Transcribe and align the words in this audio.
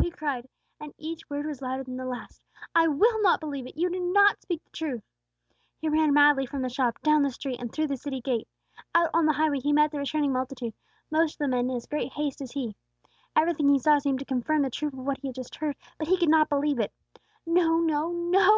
he 0.00 0.10
cried; 0.10 0.48
each 0.96 1.28
word 1.28 1.44
was 1.44 1.60
louder 1.60 1.84
than 1.84 1.98
the 1.98 2.06
last. 2.06 2.40
"I 2.74 2.88
will 2.88 3.20
not 3.20 3.40
believe 3.40 3.66
it! 3.66 3.76
You 3.76 3.90
do 3.90 4.00
not 4.00 4.40
speak 4.40 4.62
truth!" 4.72 5.02
He 5.82 5.88
ran 5.90 6.14
madly 6.14 6.46
from 6.46 6.62
the 6.62 6.70
shop, 6.70 6.98
down 7.02 7.22
the 7.22 7.30
street, 7.30 7.60
and 7.60 7.70
through 7.70 7.88
the 7.88 7.98
city 7.98 8.22
gate. 8.22 8.48
Out 8.94 9.10
on 9.12 9.26
the 9.26 9.34
highway 9.34 9.58
he 9.58 9.70
met 9.70 9.90
the 9.90 9.98
returning 9.98 10.32
multitude, 10.32 10.72
most 11.10 11.34
of 11.34 11.38
them 11.40 11.52
in 11.52 11.70
as 11.70 11.84
great 11.84 12.14
haste 12.14 12.40
as 12.40 12.52
he. 12.52 12.74
Everything 13.36 13.68
he 13.68 13.78
saw 13.78 13.98
seemed 13.98 14.20
to 14.20 14.24
confirm 14.24 14.62
the 14.62 14.70
truth 14.70 14.94
of 14.94 15.00
what 15.00 15.18
he 15.18 15.28
had 15.28 15.34
just 15.36 15.56
heard, 15.56 15.76
but 15.98 16.08
he 16.08 16.16
could 16.16 16.30
not 16.30 16.48
believe 16.48 16.78
it. 16.80 16.90
"No, 17.44 17.78
no, 17.78 18.10
no!" 18.10 18.48